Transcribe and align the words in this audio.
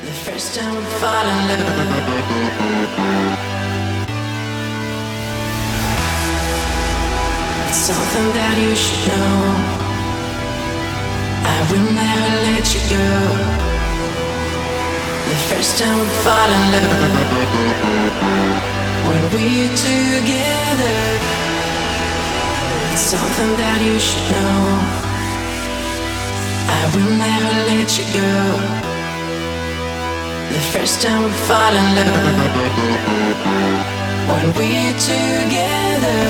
The 0.00 0.12
first 0.12 0.54
time 0.54 0.76
we 0.76 0.84
fall 1.00 1.26
in 1.26 1.48
love. 1.48 1.58
It's 7.68 7.76
something 7.76 8.28
that 8.38 8.56
you 8.62 8.74
should 8.76 9.08
know. 9.08 9.78
I 11.44 11.58
will 11.70 11.90
never 11.92 12.32
let 12.46 12.64
you 12.74 12.82
go. 12.94 13.08
The 15.28 15.38
first 15.50 15.78
time 15.80 15.98
we 15.98 16.08
fall 16.22 16.50
in 16.58 16.64
love. 16.74 17.58
When 19.08 19.22
we're 19.34 19.74
together. 19.74 20.98
It's 22.92 23.02
something 23.02 23.52
that 23.62 23.80
you 23.82 23.98
should 23.98 24.30
know. 24.30 25.08
I 26.70 26.82
will 26.94 27.12
never 27.18 27.54
let 27.66 27.90
you 27.98 28.04
go. 28.14 28.87
The 30.50 30.60
first 30.72 31.02
time 31.02 31.24
we 31.24 31.30
fall 31.48 31.74
in 31.80 31.88
love. 31.98 32.38
When 34.30 34.46
we're 34.56 34.96
together. 34.98 36.22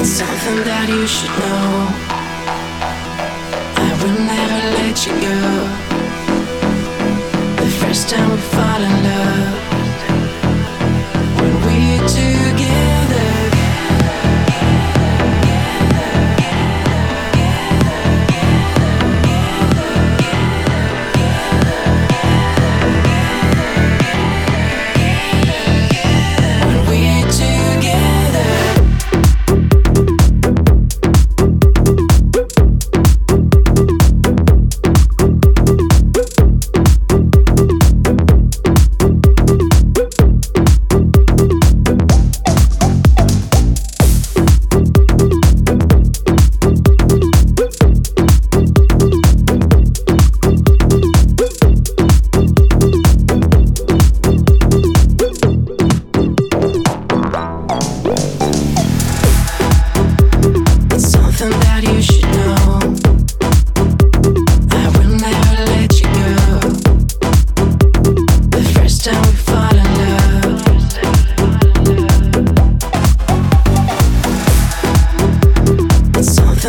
It's 0.00 0.08
something 0.20 0.64
that 0.64 0.88
you 0.88 1.06
should 1.06 1.34
know. 1.42 1.88
I 3.76 3.88
will 4.00 4.18
never 4.32 4.60
let 4.78 4.96
you 5.06 5.14
go. 5.28 5.38
The 7.62 7.70
first 7.82 8.08
time 8.08 8.30
we 8.30 8.38
fall 8.38 8.82
in 8.82 9.04
love. 9.04 9.11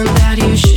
that 0.06 0.38
you 0.40 0.58
should 0.58 0.73